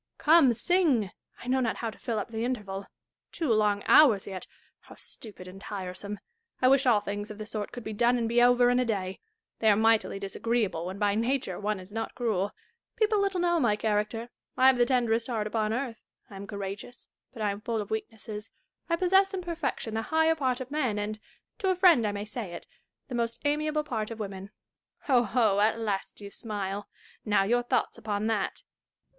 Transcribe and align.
Come, 0.17 0.51
sing. 0.53 1.11
I 1.43 1.47
know 1.47 1.59
not 1.59 1.75
how 1.75 1.91
to 1.91 1.97
fill 1.99 2.17
up 2.17 2.31
the 2.31 2.43
interval. 2.43 2.87
Two 3.31 3.53
long 3.53 3.83
hours 3.85 4.25
yet!— 4.25 4.47
how 4.85 4.95
stupid 4.95 5.47
and 5.47 5.61
tiresome! 5.61 6.17
I 6.59 6.69
wish 6.69 6.87
all 6.87 7.01
things 7.01 7.29
of 7.29 7.37
the 7.37 7.45
sort 7.45 7.71
could 7.71 7.83
be 7.83 7.93
done 7.93 8.17
and 8.17 8.27
be 8.27 8.41
over 8.41 8.71
in 8.71 8.79
a 8.79 8.83
day. 8.83 9.19
They 9.59 9.69
are 9.69 9.75
mightily 9.75 10.17
disagreeable 10.17 10.87
when 10.87 10.97
by 10.97 11.13
nature 11.13 11.59
one 11.59 11.79
is 11.79 11.91
not 11.91 12.15
cruel. 12.15 12.51
People 12.95 13.19
little 13.21 13.39
know 13.39 13.59
my 13.59 13.75
character. 13.75 14.29
I 14.57 14.65
have 14.65 14.79
the 14.79 14.87
tenderest 14.87 15.27
heai't 15.27 15.45
upon 15.45 15.71
earth. 15.71 16.03
I 16.31 16.35
am 16.35 16.47
courageous, 16.47 17.07
but 17.31 17.43
I 17.43 17.51
am 17.51 17.61
full 17.61 17.79
of 17.79 17.91
weaknesses. 17.91 18.49
I 18.89 18.95
possess 18.95 19.35
in 19.35 19.43
perfection 19.43 19.93
the 19.93 20.01
higher 20.01 20.33
part 20.33 20.59
of 20.59 20.71
men, 20.71 20.97
and— 20.97 21.19
to 21.59 21.69
a 21.69 21.75
friend 21.75 22.07
I 22.07 22.11
may 22.11 22.25
say 22.25 22.53
it— 22.53 22.65
the 23.07 23.13
most 23.13 23.43
amiaV)le 23.43 23.85
part 23.85 24.09
of 24.09 24.19
women. 24.19 24.49
Ho, 25.01 25.21
ho! 25.21 25.59
at 25.59 25.77
last 25.77 26.19
you 26.21 26.31
smile: 26.31 26.89
now, 27.23 27.43
your 27.43 27.61
thoughts 27.61 27.99
upon 27.99 28.25
that. 28.25 28.63